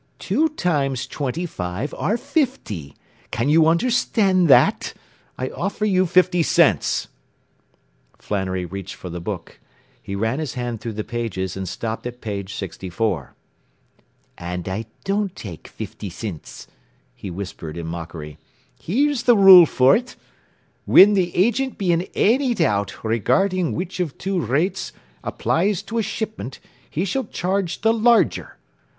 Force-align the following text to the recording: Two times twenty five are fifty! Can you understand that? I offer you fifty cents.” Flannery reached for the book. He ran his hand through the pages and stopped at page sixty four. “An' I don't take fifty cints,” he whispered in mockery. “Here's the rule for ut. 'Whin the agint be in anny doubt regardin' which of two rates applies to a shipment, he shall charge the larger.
Two 0.17 0.49
times 0.49 1.05
twenty 1.05 1.45
five 1.45 1.93
are 1.93 2.17
fifty! 2.17 2.95
Can 3.29 3.49
you 3.49 3.67
understand 3.67 4.47
that? 4.47 4.95
I 5.37 5.49
offer 5.49 5.85
you 5.85 6.07
fifty 6.07 6.41
cents.” 6.41 7.07
Flannery 8.17 8.65
reached 8.65 8.95
for 8.95 9.11
the 9.11 9.21
book. 9.21 9.59
He 10.01 10.15
ran 10.15 10.39
his 10.39 10.55
hand 10.55 10.81
through 10.81 10.93
the 10.93 11.03
pages 11.03 11.55
and 11.55 11.69
stopped 11.69 12.07
at 12.07 12.19
page 12.19 12.55
sixty 12.55 12.89
four. 12.89 13.35
“An' 14.39 14.63
I 14.65 14.87
don't 15.03 15.35
take 15.35 15.67
fifty 15.67 16.09
cints,” 16.09 16.65
he 17.13 17.29
whispered 17.29 17.77
in 17.77 17.85
mockery. 17.85 18.39
“Here's 18.81 19.21
the 19.21 19.37
rule 19.37 19.67
for 19.67 19.95
ut. 19.97 20.15
'Whin 20.85 21.13
the 21.13 21.31
agint 21.33 21.77
be 21.77 21.91
in 21.91 22.07
anny 22.15 22.55
doubt 22.55 23.03
regardin' 23.03 23.73
which 23.73 23.99
of 23.99 24.17
two 24.17 24.41
rates 24.43 24.93
applies 25.23 25.83
to 25.83 25.99
a 25.99 26.01
shipment, 26.01 26.57
he 26.89 27.05
shall 27.05 27.25
charge 27.25 27.81
the 27.81 27.93
larger. 27.93 28.57